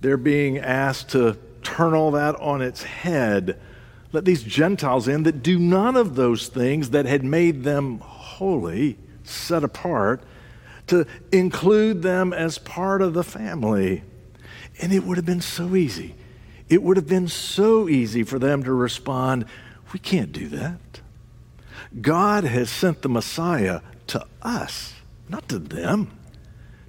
they're 0.00 0.16
being 0.16 0.58
asked 0.58 1.10
to 1.10 1.38
turn 1.62 1.94
all 1.94 2.10
that 2.12 2.34
on 2.40 2.60
its 2.60 2.82
head. 2.82 3.60
Let 4.10 4.24
these 4.24 4.42
Gentiles 4.42 5.06
in 5.06 5.22
that 5.22 5.42
do 5.42 5.58
none 5.58 5.96
of 5.96 6.16
those 6.16 6.48
things 6.48 6.90
that 6.90 7.06
had 7.06 7.24
made 7.24 7.62
them 7.62 7.98
holy, 7.98 8.98
set 9.22 9.62
apart, 9.62 10.22
to 10.88 11.06
include 11.30 12.02
them 12.02 12.32
as 12.32 12.58
part 12.58 13.00
of 13.00 13.14
the 13.14 13.22
family. 13.22 14.02
And 14.80 14.92
it 14.92 15.04
would 15.04 15.16
have 15.16 15.24
been 15.24 15.40
so 15.40 15.76
easy. 15.76 16.16
It 16.68 16.82
would 16.82 16.96
have 16.96 17.06
been 17.06 17.28
so 17.28 17.88
easy 17.88 18.24
for 18.24 18.40
them 18.40 18.64
to 18.64 18.72
respond, 18.72 19.44
We 19.92 20.00
can't 20.00 20.32
do 20.32 20.48
that. 20.48 21.00
God 22.00 22.44
has 22.44 22.70
sent 22.70 23.02
the 23.02 23.08
Messiah 23.08 23.82
to 24.08 24.26
us 24.40 24.94
not 25.32 25.48
to 25.48 25.58
them. 25.58 26.10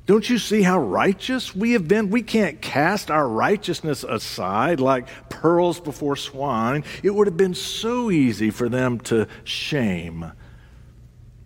Don't 0.06 0.30
you 0.30 0.38
see 0.38 0.64
how 0.64 0.80
righteous 0.80 1.56
we 1.56 1.72
have 1.72 1.88
been? 1.88 2.10
We 2.10 2.22
can't 2.22 2.62
cast 2.62 3.10
our 3.10 3.26
righteousness 3.28 4.04
aside 4.04 4.82
like 4.82 5.08
pearls 5.30 5.80
before 5.80 6.18
swine. 6.18 6.84
It 7.04 7.12
would 7.12 7.26
have 7.28 7.38
been 7.38 7.54
so 7.54 8.12
easy 8.12 8.50
for 8.50 8.68
them 8.68 9.00
to 9.02 9.28
shame. 9.46 10.34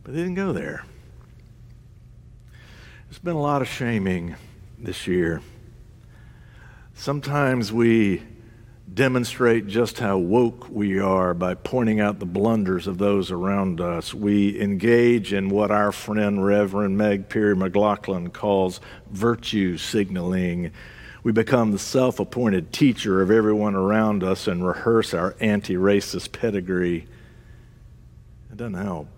But 0.03 0.13
they 0.13 0.21
didn't 0.21 0.35
go 0.35 0.53
there. 0.53 0.83
There's 3.07 3.19
been 3.19 3.35
a 3.35 3.41
lot 3.41 3.61
of 3.61 3.67
shaming 3.67 4.35
this 4.79 5.05
year. 5.05 5.41
Sometimes 6.95 7.71
we 7.71 8.23
demonstrate 8.93 9.67
just 9.67 9.99
how 9.99 10.17
woke 10.17 10.69
we 10.69 10.99
are 10.99 11.33
by 11.33 11.53
pointing 11.53 11.99
out 11.99 12.19
the 12.19 12.25
blunders 12.25 12.87
of 12.87 12.97
those 12.97 13.31
around 13.31 13.81
us. 13.81 14.13
We 14.13 14.59
engage 14.59 15.33
in 15.33 15.49
what 15.49 15.71
our 15.71 15.91
friend 15.91 16.45
Reverend 16.45 16.97
Meg 16.97 17.27
Peery 17.27 17.55
McLaughlin 17.55 18.29
calls 18.29 18.79
virtue 19.09 19.77
signaling. 19.77 20.71
We 21.23 21.33
become 21.33 21.71
the 21.71 21.79
self 21.79 22.19
appointed 22.19 22.71
teacher 22.71 23.21
of 23.21 23.29
everyone 23.29 23.75
around 23.75 24.23
us 24.23 24.47
and 24.47 24.65
rehearse 24.65 25.13
our 25.13 25.35
anti 25.41 25.75
racist 25.75 26.31
pedigree. 26.31 27.07
It 28.49 28.57
doesn't 28.57 28.75
help. 28.75 29.09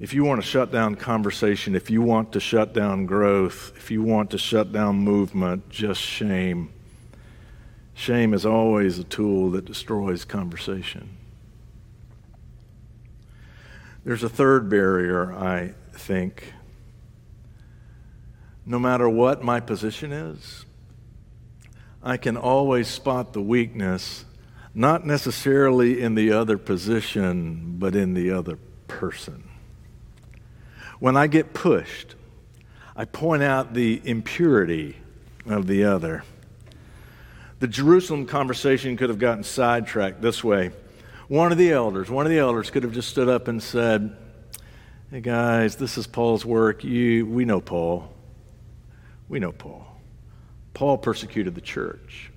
If 0.00 0.12
you 0.12 0.24
want 0.24 0.40
to 0.40 0.46
shut 0.46 0.72
down 0.72 0.96
conversation, 0.96 1.74
if 1.74 1.90
you 1.90 2.02
want 2.02 2.32
to 2.32 2.40
shut 2.40 2.72
down 2.72 3.06
growth, 3.06 3.72
if 3.76 3.90
you 3.90 4.02
want 4.02 4.30
to 4.30 4.38
shut 4.38 4.72
down 4.72 4.96
movement, 4.96 5.68
just 5.70 6.00
shame 6.00 6.72
Shame 7.98 8.32
is 8.32 8.46
always 8.46 9.00
a 9.00 9.04
tool 9.04 9.50
that 9.50 9.64
destroys 9.64 10.24
conversation. 10.24 11.16
There's 14.04 14.22
a 14.22 14.28
third 14.28 14.70
barrier, 14.70 15.32
I 15.32 15.74
think. 15.94 16.54
No 18.64 18.78
matter 18.78 19.08
what 19.08 19.42
my 19.42 19.58
position 19.58 20.12
is, 20.12 20.64
I 22.00 22.18
can 22.18 22.36
always 22.36 22.86
spot 22.86 23.32
the 23.32 23.42
weakness, 23.42 24.24
not 24.72 25.04
necessarily 25.04 26.00
in 26.00 26.14
the 26.14 26.30
other 26.30 26.56
position, 26.56 27.78
but 27.80 27.96
in 27.96 28.14
the 28.14 28.30
other 28.30 28.60
person. 28.86 29.42
When 31.00 31.16
I 31.16 31.26
get 31.26 31.52
pushed, 31.52 32.14
I 32.94 33.06
point 33.06 33.42
out 33.42 33.74
the 33.74 34.00
impurity 34.04 34.98
of 35.46 35.66
the 35.66 35.82
other. 35.82 36.22
The 37.60 37.66
Jerusalem 37.66 38.26
conversation 38.26 38.96
could 38.96 39.08
have 39.08 39.18
gotten 39.18 39.42
sidetracked 39.42 40.22
this 40.22 40.44
way. 40.44 40.70
One 41.26 41.50
of 41.50 41.58
the 41.58 41.72
elders, 41.72 42.08
one 42.08 42.24
of 42.24 42.30
the 42.30 42.38
elders 42.38 42.70
could 42.70 42.84
have 42.84 42.92
just 42.92 43.08
stood 43.08 43.28
up 43.28 43.48
and 43.48 43.62
said, 43.62 44.16
Hey 45.10 45.20
guys, 45.20 45.76
this 45.76 45.98
is 45.98 46.06
Paul's 46.06 46.44
work. 46.44 46.84
You, 46.84 47.26
we 47.26 47.44
know 47.44 47.60
Paul. 47.60 48.12
We 49.28 49.40
know 49.40 49.52
Paul. 49.52 49.86
Paul 50.72 50.98
persecuted 50.98 51.54
the 51.54 51.60
church. 51.60 52.30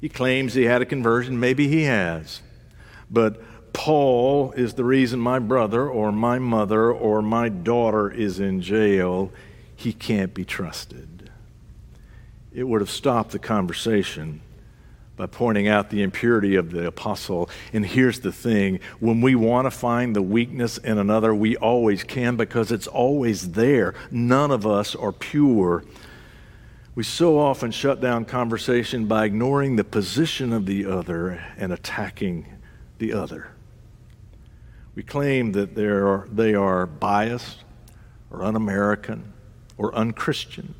He 0.00 0.08
claims 0.08 0.54
he 0.54 0.64
had 0.64 0.82
a 0.82 0.86
conversion. 0.86 1.38
Maybe 1.38 1.68
he 1.68 1.82
has. 1.82 2.40
But 3.10 3.42
Paul 3.72 4.52
is 4.52 4.74
the 4.74 4.84
reason 4.84 5.20
my 5.20 5.38
brother 5.38 5.88
or 5.88 6.12
my 6.12 6.38
mother 6.38 6.90
or 6.90 7.20
my 7.20 7.48
daughter 7.48 8.10
is 8.10 8.40
in 8.40 8.62
jail. 8.62 9.30
He 9.76 9.92
can't 9.92 10.32
be 10.32 10.44
trusted. 10.44 11.13
It 12.54 12.62
would 12.62 12.80
have 12.80 12.90
stopped 12.90 13.32
the 13.32 13.40
conversation 13.40 14.40
by 15.16 15.26
pointing 15.26 15.68
out 15.68 15.90
the 15.90 16.02
impurity 16.02 16.54
of 16.54 16.70
the 16.70 16.86
apostle. 16.86 17.48
And 17.72 17.84
here's 17.84 18.20
the 18.20 18.32
thing 18.32 18.80
when 19.00 19.20
we 19.20 19.34
want 19.34 19.66
to 19.66 19.70
find 19.70 20.14
the 20.14 20.22
weakness 20.22 20.78
in 20.78 20.98
another, 20.98 21.34
we 21.34 21.56
always 21.56 22.04
can 22.04 22.36
because 22.36 22.72
it's 22.72 22.86
always 22.86 23.52
there. 23.52 23.94
None 24.10 24.50
of 24.50 24.66
us 24.66 24.94
are 24.94 25.12
pure. 25.12 25.84
We 26.94 27.02
so 27.02 27.38
often 27.38 27.72
shut 27.72 28.00
down 28.00 28.24
conversation 28.24 29.06
by 29.06 29.24
ignoring 29.24 29.74
the 29.74 29.84
position 29.84 30.52
of 30.52 30.66
the 30.66 30.86
other 30.86 31.44
and 31.56 31.72
attacking 31.72 32.46
the 32.98 33.12
other. 33.12 33.48
We 34.94 35.02
claim 35.02 35.52
that 35.52 35.74
they 35.74 35.86
are, 35.86 36.28
they 36.30 36.54
are 36.54 36.86
biased 36.86 37.64
or 38.30 38.44
un 38.44 38.54
American 38.54 39.32
or 39.76 39.92
unchristian. 39.92 40.76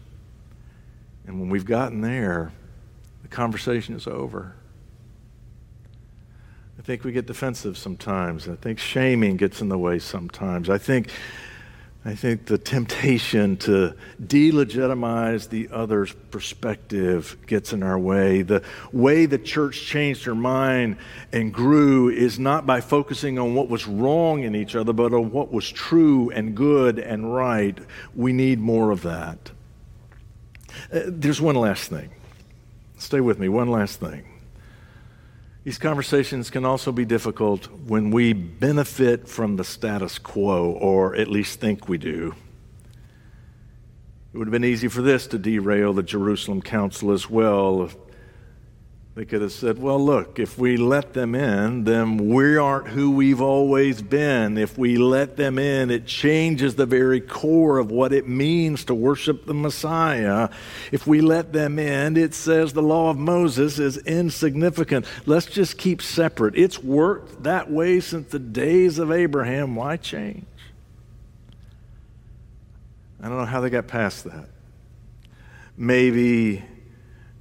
And 1.26 1.40
when 1.40 1.48
we've 1.48 1.64
gotten 1.64 2.00
there, 2.00 2.52
the 3.22 3.28
conversation 3.28 3.94
is 3.94 4.06
over. 4.06 4.54
I 6.78 6.82
think 6.82 7.04
we 7.04 7.12
get 7.12 7.26
defensive 7.26 7.78
sometimes. 7.78 8.48
I 8.48 8.56
think 8.56 8.78
shaming 8.78 9.36
gets 9.36 9.62
in 9.62 9.70
the 9.70 9.78
way 9.78 9.98
sometimes. 9.98 10.68
I 10.68 10.76
think, 10.76 11.10
I 12.04 12.14
think 12.14 12.44
the 12.44 12.58
temptation 12.58 13.56
to 13.58 13.94
delegitimize 14.22 15.48
the 15.48 15.70
other's 15.72 16.12
perspective 16.30 17.38
gets 17.46 17.72
in 17.72 17.82
our 17.82 17.98
way. 17.98 18.42
The 18.42 18.62
way 18.92 19.24
the 19.24 19.38
church 19.38 19.86
changed 19.86 20.24
her 20.24 20.34
mind 20.34 20.98
and 21.32 21.54
grew 21.54 22.10
is 22.10 22.38
not 22.38 22.66
by 22.66 22.82
focusing 22.82 23.38
on 23.38 23.54
what 23.54 23.70
was 23.70 23.86
wrong 23.86 24.42
in 24.42 24.54
each 24.54 24.76
other, 24.76 24.92
but 24.92 25.14
on 25.14 25.30
what 25.30 25.50
was 25.50 25.70
true 25.70 26.28
and 26.30 26.54
good 26.54 26.98
and 26.98 27.34
right. 27.34 27.78
We 28.14 28.34
need 28.34 28.58
more 28.58 28.90
of 28.90 29.00
that. 29.02 29.53
Uh, 30.92 31.00
there's 31.06 31.40
one 31.40 31.56
last 31.56 31.90
thing. 31.90 32.10
Stay 32.98 33.20
with 33.20 33.38
me. 33.38 33.48
One 33.48 33.68
last 33.68 34.00
thing. 34.00 34.24
These 35.64 35.78
conversations 35.78 36.50
can 36.50 36.64
also 36.64 36.92
be 36.92 37.04
difficult 37.06 37.70
when 37.70 38.10
we 38.10 38.34
benefit 38.34 39.26
from 39.26 39.56
the 39.56 39.64
status 39.64 40.18
quo, 40.18 40.72
or 40.72 41.16
at 41.16 41.28
least 41.28 41.58
think 41.58 41.88
we 41.88 41.96
do. 41.96 42.34
It 44.32 44.38
would 44.38 44.46
have 44.48 44.52
been 44.52 44.64
easy 44.64 44.88
for 44.88 45.00
this 45.00 45.26
to 45.28 45.38
derail 45.38 45.92
the 45.92 46.02
Jerusalem 46.02 46.60
Council 46.60 47.12
as 47.12 47.30
well 47.30 47.90
they 49.14 49.25
could 49.25 49.42
have 49.42 49.52
said, 49.52 49.78
well, 49.78 50.04
look, 50.04 50.40
if 50.40 50.59
we 50.59 50.76
let 50.76 51.12
them 51.12 51.37
in, 51.37 51.85
then 51.85 52.16
we 52.30 52.56
aren't 52.56 52.88
who 52.88 53.12
we've 53.12 53.40
always 53.40 54.02
been. 54.02 54.59
If 54.59 54.76
we 54.76 54.97
let 54.97 55.37
them 55.37 55.56
in, 55.56 55.92
it 55.92 56.04
changes 56.04 56.75
the 56.75 56.85
very 56.85 57.21
core 57.21 57.78
of 57.78 57.92
what 57.92 58.12
it 58.12 58.26
means 58.26 58.85
to 58.87 58.94
worship 58.94 59.47
the 59.47 59.54
Messiah. 59.54 60.49
If 60.90 61.06
we 61.06 61.21
let 61.21 61.52
them 61.52 61.78
in, 61.78 62.16
it 62.16 62.35
says 62.35 62.73
the 62.73 62.83
law 62.83 63.11
of 63.11 63.16
Moses 63.16 63.78
is 63.78 63.99
insignificant. 63.99 65.06
Let's 65.26 65.47
just 65.47 65.78
keep 65.78 66.02
separate. 66.02 66.56
It's 66.56 66.83
worked 66.83 67.44
that 67.44 67.71
way 67.71 68.00
since 68.00 68.33
the 68.33 68.40
days 68.40 68.99
of 68.99 69.12
Abraham. 69.12 69.76
Why 69.76 69.97
change? 69.97 70.44
I 73.23 73.28
don't 73.28 73.38
know 73.38 73.44
how 73.44 73.61
they 73.61 73.71
got 73.71 73.87
past 73.87 74.25
that. 74.25 74.49
Maybe 75.76 76.64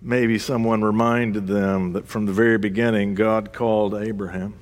maybe 0.03 0.37
someone 0.37 0.83
reminded 0.83 1.47
them 1.47 1.93
that 1.93 2.07
from 2.07 2.25
the 2.25 2.33
very 2.33 2.57
beginning, 2.57 3.15
God 3.15 3.53
called 3.53 3.95
Abraham. 3.95 4.55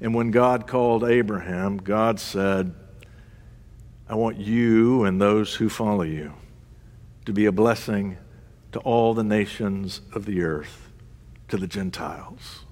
And 0.00 0.14
when 0.14 0.30
God 0.30 0.66
called 0.66 1.04
Abraham, 1.04 1.76
God 1.76 2.20
said, 2.20 2.74
I 4.08 4.14
want 4.14 4.38
you 4.38 5.04
and 5.04 5.20
those 5.20 5.54
who 5.56 5.68
follow 5.68 6.02
you 6.02 6.32
to 7.26 7.32
be 7.32 7.46
a 7.46 7.52
blessing 7.52 8.16
to 8.72 8.78
all 8.80 9.12
the 9.12 9.24
nations 9.24 10.00
of 10.14 10.24
the 10.24 10.42
earth, 10.42 10.88
to 11.48 11.56
the 11.56 11.66
Gentiles. 11.66 12.64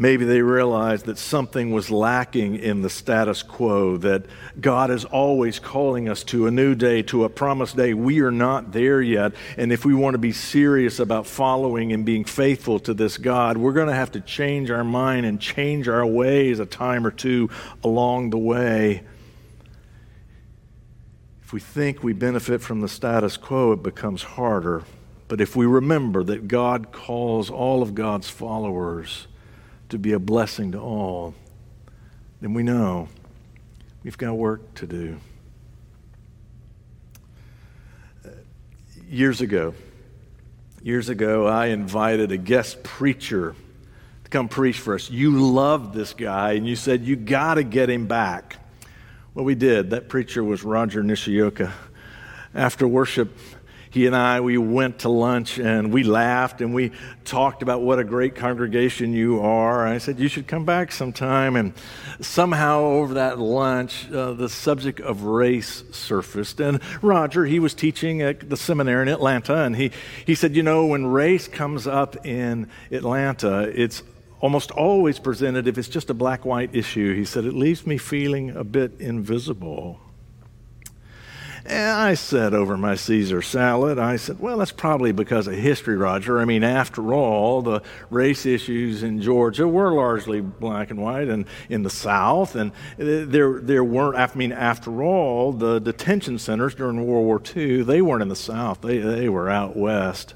Maybe 0.00 0.24
they 0.24 0.42
realized 0.42 1.06
that 1.06 1.18
something 1.18 1.72
was 1.72 1.90
lacking 1.90 2.54
in 2.54 2.82
the 2.82 2.88
status 2.88 3.42
quo, 3.42 3.96
that 3.96 4.26
God 4.60 4.92
is 4.92 5.04
always 5.04 5.58
calling 5.58 6.08
us 6.08 6.22
to 6.24 6.46
a 6.46 6.52
new 6.52 6.76
day, 6.76 7.02
to 7.02 7.24
a 7.24 7.28
promised 7.28 7.76
day. 7.76 7.94
We 7.94 8.20
are 8.20 8.30
not 8.30 8.70
there 8.70 9.02
yet. 9.02 9.32
And 9.56 9.72
if 9.72 9.84
we 9.84 9.94
want 9.94 10.14
to 10.14 10.18
be 10.18 10.30
serious 10.30 11.00
about 11.00 11.26
following 11.26 11.92
and 11.92 12.04
being 12.06 12.22
faithful 12.22 12.78
to 12.78 12.94
this 12.94 13.18
God, 13.18 13.56
we're 13.56 13.72
going 13.72 13.88
to 13.88 13.94
have 13.94 14.12
to 14.12 14.20
change 14.20 14.70
our 14.70 14.84
mind 14.84 15.26
and 15.26 15.40
change 15.40 15.88
our 15.88 16.06
ways 16.06 16.60
a 16.60 16.66
time 16.66 17.04
or 17.04 17.10
two 17.10 17.50
along 17.82 18.30
the 18.30 18.38
way. 18.38 19.02
If 21.42 21.52
we 21.52 21.58
think 21.58 22.04
we 22.04 22.12
benefit 22.12 22.60
from 22.60 22.82
the 22.82 22.88
status 22.88 23.36
quo, 23.36 23.72
it 23.72 23.82
becomes 23.82 24.22
harder. 24.22 24.84
But 25.26 25.40
if 25.40 25.56
we 25.56 25.66
remember 25.66 26.22
that 26.22 26.46
God 26.46 26.92
calls 26.92 27.50
all 27.50 27.82
of 27.82 27.96
God's 27.96 28.28
followers, 28.28 29.26
to 29.88 29.98
be 29.98 30.12
a 30.12 30.18
blessing 30.18 30.72
to 30.72 30.78
all, 30.78 31.34
then 32.40 32.54
we 32.54 32.62
know 32.62 33.08
we've 34.04 34.18
got 34.18 34.36
work 34.36 34.74
to 34.74 34.86
do. 34.86 35.18
Uh, 38.24 38.28
years 39.08 39.40
ago, 39.40 39.74
years 40.82 41.08
ago, 41.08 41.46
I 41.46 41.66
invited 41.66 42.32
a 42.32 42.36
guest 42.36 42.82
preacher 42.82 43.54
to 44.24 44.30
come 44.30 44.48
preach 44.48 44.78
for 44.78 44.94
us. 44.94 45.10
You 45.10 45.38
loved 45.52 45.94
this 45.94 46.12
guy, 46.12 46.52
and 46.52 46.66
you 46.66 46.76
said, 46.76 47.02
You 47.02 47.16
got 47.16 47.54
to 47.54 47.64
get 47.64 47.88
him 47.90 48.06
back. 48.06 48.56
Well, 49.34 49.44
we 49.44 49.54
did. 49.54 49.90
That 49.90 50.08
preacher 50.08 50.42
was 50.42 50.64
Roger 50.64 51.02
Nishioka. 51.02 51.72
After 52.54 52.88
worship, 52.88 53.36
he 53.90 54.06
and 54.06 54.14
I, 54.14 54.40
we 54.40 54.58
went 54.58 55.00
to 55.00 55.08
lunch 55.08 55.58
and 55.58 55.92
we 55.92 56.02
laughed 56.02 56.60
and 56.60 56.74
we 56.74 56.92
talked 57.24 57.62
about 57.62 57.82
what 57.82 57.98
a 57.98 58.04
great 58.04 58.34
congregation 58.34 59.12
you 59.12 59.40
are. 59.40 59.86
I 59.86 59.98
said, 59.98 60.18
You 60.18 60.28
should 60.28 60.46
come 60.46 60.64
back 60.64 60.92
sometime. 60.92 61.56
And 61.56 61.72
somehow 62.20 62.80
over 62.80 63.14
that 63.14 63.38
lunch, 63.38 64.10
uh, 64.10 64.32
the 64.32 64.48
subject 64.48 65.00
of 65.00 65.22
race 65.22 65.84
surfaced. 65.92 66.60
And 66.60 66.80
Roger, 67.02 67.44
he 67.44 67.58
was 67.58 67.74
teaching 67.74 68.22
at 68.22 68.48
the 68.48 68.56
seminary 68.56 69.02
in 69.02 69.08
Atlanta, 69.08 69.64
and 69.64 69.76
he, 69.76 69.90
he 70.26 70.34
said, 70.34 70.54
You 70.54 70.62
know, 70.62 70.86
when 70.86 71.06
race 71.06 71.48
comes 71.48 71.86
up 71.86 72.26
in 72.26 72.68
Atlanta, 72.90 73.62
it's 73.74 74.02
almost 74.40 74.70
always 74.70 75.18
presented 75.18 75.66
if 75.66 75.78
it's 75.78 75.88
just 75.88 76.10
a 76.10 76.14
black 76.14 76.44
white 76.44 76.74
issue. 76.74 77.14
He 77.14 77.24
said, 77.24 77.44
It 77.44 77.54
leaves 77.54 77.86
me 77.86 77.98
feeling 77.98 78.50
a 78.50 78.64
bit 78.64 79.00
invisible. 79.00 80.00
And 81.68 81.90
I 81.90 82.14
said 82.14 82.54
over 82.54 82.78
my 82.78 82.94
Caesar 82.94 83.42
salad, 83.42 83.98
I 83.98 84.16
said, 84.16 84.40
well, 84.40 84.56
that's 84.56 84.72
probably 84.72 85.12
because 85.12 85.46
of 85.46 85.52
history, 85.52 85.98
Roger. 85.98 86.40
I 86.40 86.46
mean, 86.46 86.64
after 86.64 87.12
all, 87.12 87.60
the 87.60 87.82
race 88.08 88.46
issues 88.46 89.02
in 89.02 89.20
Georgia 89.20 89.68
were 89.68 89.92
largely 89.92 90.40
black 90.40 90.90
and 90.90 90.98
white 90.98 91.28
and 91.28 91.44
in 91.68 91.82
the 91.82 91.90
South. 91.90 92.54
And 92.54 92.72
eh, 92.98 93.24
there, 93.26 93.60
there 93.60 93.84
weren't, 93.84 94.16
I 94.16 94.34
mean, 94.34 94.50
after 94.50 95.02
all, 95.02 95.52
the 95.52 95.78
detention 95.78 96.38
centers 96.38 96.74
during 96.74 97.06
World 97.06 97.26
War 97.26 97.42
II, 97.54 97.82
they 97.82 98.00
weren't 98.00 98.22
in 98.22 98.28
the 98.28 98.36
South, 98.36 98.80
they, 98.80 98.96
they 98.96 99.28
were 99.28 99.50
out 99.50 99.76
west. 99.76 100.34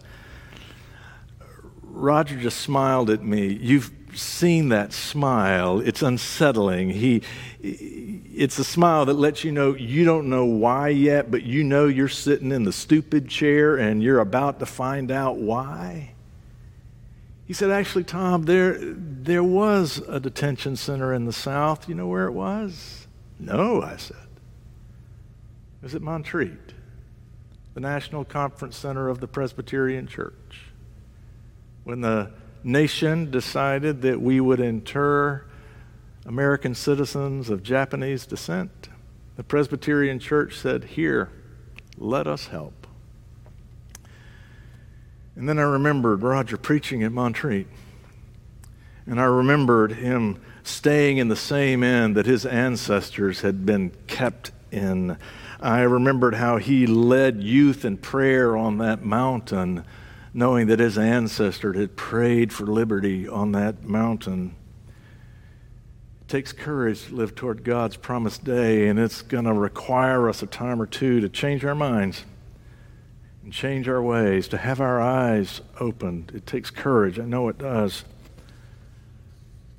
Roger 1.82 2.38
just 2.38 2.60
smiled 2.60 3.08
at 3.08 3.22
me. 3.22 3.46
You've 3.46 3.90
seen 4.14 4.68
that 4.70 4.92
smile. 4.92 5.80
It's 5.80 6.02
unsettling. 6.02 6.90
He, 6.90 7.22
it's 7.60 8.58
a 8.58 8.64
smile 8.64 9.06
that 9.06 9.14
lets 9.14 9.44
you 9.44 9.52
know 9.52 9.74
you 9.74 10.04
don't 10.04 10.28
know 10.28 10.44
why 10.44 10.88
yet, 10.88 11.30
but 11.30 11.42
you 11.42 11.64
know 11.64 11.86
you're 11.86 12.08
sitting 12.08 12.52
in 12.52 12.64
the 12.64 12.72
stupid 12.72 13.28
chair 13.28 13.76
and 13.76 14.02
you're 14.02 14.20
about 14.20 14.58
to 14.60 14.66
find 14.66 15.10
out 15.10 15.36
why. 15.36 16.12
He 17.46 17.52
said, 17.52 17.70
Actually, 17.70 18.04
Tom, 18.04 18.44
there, 18.44 18.78
there 18.80 19.44
was 19.44 19.98
a 20.08 20.20
detention 20.20 20.76
center 20.76 21.12
in 21.12 21.24
the 21.24 21.32
South. 21.32 21.88
You 21.88 21.94
know 21.94 22.06
where 22.06 22.26
it 22.26 22.32
was? 22.32 23.06
No, 23.38 23.82
I 23.82 23.96
said. 23.96 24.16
It 24.16 25.86
was 25.86 25.94
at 25.94 26.02
Montreat, 26.02 26.72
the 27.74 27.80
National 27.80 28.24
Conference 28.24 28.76
Center 28.76 29.08
of 29.08 29.20
the 29.20 29.26
Presbyterian 29.26 30.06
Church. 30.06 30.62
When 31.84 32.00
the 32.00 32.30
nation 32.64 33.30
decided 33.30 34.02
that 34.02 34.20
we 34.20 34.40
would 34.40 34.60
inter 34.60 35.44
American 36.24 36.74
citizens 36.74 37.50
of 37.50 37.62
Japanese 37.62 38.26
descent, 38.26 38.88
the 39.36 39.42
Presbyterian 39.42 40.18
Church 40.18 40.56
said, 40.56 40.84
Here, 40.84 41.30
let 41.98 42.26
us 42.26 42.46
help. 42.46 42.86
And 45.34 45.48
then 45.48 45.58
I 45.58 45.62
remembered 45.62 46.22
Roger 46.22 46.56
preaching 46.56 47.02
at 47.02 47.12
Montreat. 47.12 47.66
And 49.06 49.20
I 49.20 49.24
remembered 49.24 49.92
him 49.92 50.40
staying 50.62 51.18
in 51.18 51.28
the 51.28 51.36
same 51.36 51.82
inn 51.82 52.14
that 52.14 52.26
his 52.26 52.46
ancestors 52.46 53.40
had 53.40 53.66
been 53.66 53.90
kept 54.06 54.52
in. 54.70 55.16
I 55.60 55.80
remembered 55.80 56.34
how 56.34 56.58
he 56.58 56.86
led 56.86 57.42
youth 57.42 57.84
in 57.84 57.96
prayer 57.96 58.56
on 58.56 58.78
that 58.78 59.04
mountain, 59.04 59.84
knowing 60.34 60.66
that 60.68 60.78
his 60.78 60.96
ancestor 60.96 61.72
had 61.74 61.96
prayed 61.96 62.52
for 62.52 62.64
liberty 62.64 63.28
on 63.28 63.52
that 63.52 63.84
mountain. 63.84 64.54
It 66.22 66.28
takes 66.28 66.52
courage 66.52 67.06
to 67.06 67.14
live 67.14 67.34
toward 67.34 67.64
God's 67.64 67.96
promised 67.96 68.44
day, 68.44 68.88
and 68.88 68.98
it's 68.98 69.20
going 69.22 69.44
to 69.44 69.52
require 69.52 70.28
us 70.28 70.42
a 70.42 70.46
time 70.46 70.80
or 70.80 70.86
two 70.86 71.20
to 71.20 71.28
change 71.28 71.64
our 71.64 71.74
minds 71.74 72.24
and 73.42 73.52
change 73.52 73.88
our 73.88 74.02
ways, 74.02 74.48
to 74.48 74.56
have 74.56 74.80
our 74.80 75.00
eyes 75.00 75.60
opened. 75.80 76.32
It 76.34 76.46
takes 76.46 76.70
courage. 76.70 77.18
I 77.18 77.24
know 77.24 77.48
it 77.48 77.58
does. 77.58 78.04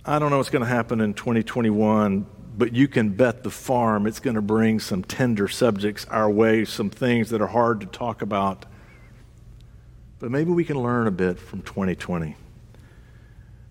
I 0.05 0.19
don't 0.19 0.31
know 0.31 0.37
what's 0.37 0.49
going 0.49 0.63
to 0.63 0.69
happen 0.69 0.99
in 0.99 1.13
2021, 1.13 2.27
but 2.57 2.75
you 2.75 2.87
can 2.87 3.09
bet 3.09 3.43
the 3.43 3.49
farm 3.49 4.05
it's 4.05 4.19
going 4.19 4.35
to 4.35 4.41
bring 4.41 4.79
some 4.79 5.03
tender 5.03 5.47
subjects 5.47 6.05
our 6.09 6.29
way, 6.29 6.65
some 6.65 6.89
things 6.89 7.29
that 7.29 7.41
are 7.41 7.47
hard 7.47 7.79
to 7.79 7.87
talk 7.87 8.21
about. 8.21 8.65
But 10.23 10.31
maybe 10.31 10.51
we 10.51 10.63
can 10.63 10.81
learn 10.81 11.05
a 11.07 11.11
bit 11.11 11.37
from 11.37 11.63
2020. 11.63 12.37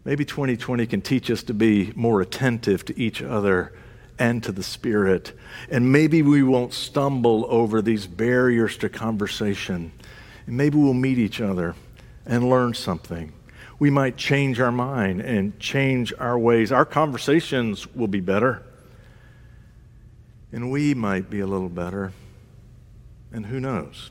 Maybe 0.05 0.27
2020 0.27 0.87
can 0.87 1.01
teach 1.01 1.31
us 1.31 1.43
to 1.45 1.55
be 1.55 1.95
more 1.97 2.21
attentive 2.21 2.85
to 2.85 3.01
each 3.01 3.23
other 3.23 3.73
and 4.19 4.43
to 4.43 4.53
the 4.53 4.63
Spirit. 4.63 5.33
And 5.71 5.91
maybe 5.91 6.21
we 6.21 6.43
won't 6.43 6.75
stumble 6.75 7.47
over 7.49 7.81
these 7.81 8.07
barriers 8.07 8.77
to 8.77 8.91
conversation. 8.91 9.93
And 10.47 10.59
maybe 10.59 10.77
we'll 10.77 10.93
meet 10.93 11.17
each 11.17 11.41
other 11.41 11.75
and 12.27 12.51
learn 12.51 12.75
something 12.75 13.33
we 13.79 13.89
might 13.89 14.19
change 14.19 14.61
our 14.61 14.71
mind 14.71 15.23
and 15.23 15.59
change 15.59 16.13
our 16.19 16.39
ways. 16.39 16.71
Our 16.71 16.85
conversations 16.85 17.87
will 17.95 18.09
be 18.09 18.21
better, 18.21 18.63
and 20.53 20.71
we 20.71 20.93
might 20.93 21.31
be 21.31 21.41
a 21.41 21.47
little 21.47 21.71
better. 21.71 22.13
And 23.33 23.47
who 23.47 23.59
knows? 23.59 24.11